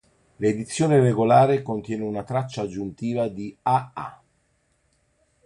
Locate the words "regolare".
0.99-1.61